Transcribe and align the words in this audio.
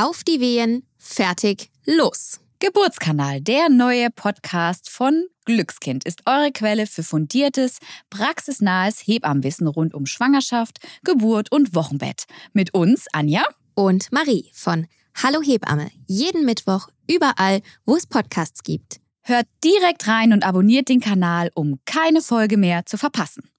Auf 0.00 0.22
die 0.22 0.38
Wehen, 0.38 0.84
fertig, 0.96 1.72
los. 1.84 2.38
Geburtskanal, 2.60 3.40
der 3.40 3.68
neue 3.68 4.10
Podcast 4.10 4.88
von 4.88 5.26
Glückskind, 5.44 6.04
ist 6.04 6.20
eure 6.24 6.52
Quelle 6.52 6.86
für 6.86 7.02
fundiertes, 7.02 7.78
praxisnahes 8.08 9.00
Hebammenwissen 9.04 9.66
rund 9.66 9.94
um 9.94 10.06
Schwangerschaft, 10.06 10.78
Geburt 11.02 11.50
und 11.50 11.74
Wochenbett. 11.74 12.26
Mit 12.52 12.74
uns, 12.74 13.06
Anja 13.12 13.42
und 13.74 14.12
Marie 14.12 14.48
von 14.54 14.86
Hallo 15.20 15.42
Hebamme. 15.42 15.90
Jeden 16.06 16.44
Mittwoch 16.44 16.86
überall, 17.10 17.60
wo 17.84 17.96
es 17.96 18.06
Podcasts 18.06 18.62
gibt. 18.62 19.00
Hört 19.22 19.48
direkt 19.64 20.06
rein 20.06 20.32
und 20.32 20.46
abonniert 20.46 20.88
den 20.88 21.00
Kanal, 21.00 21.50
um 21.56 21.80
keine 21.86 22.22
Folge 22.22 22.56
mehr 22.56 22.86
zu 22.86 22.98
verpassen. 22.98 23.50